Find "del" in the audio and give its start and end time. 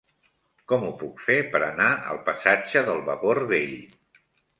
2.89-3.03